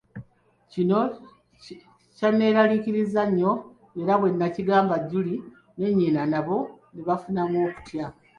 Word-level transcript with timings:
Kino 0.71 0.99
kyanneraliikiriza 2.15 3.21
nnyo 3.29 3.51
era 4.01 4.13
bwe 4.19 4.29
nakigambako 4.39 5.03
Julie 5.09 5.43
ne 5.77 5.87
nnyina 5.91 6.21
nabo 6.31 6.57
ne 6.93 7.01
bafunamu 7.07 7.57
okutya. 7.67 8.05